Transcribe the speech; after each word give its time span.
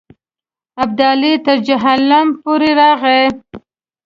ابدالي 0.83 1.33
تر 1.45 1.57
جیهلم 1.67 2.27
پورې 2.41 2.69
راغی. 2.79 3.23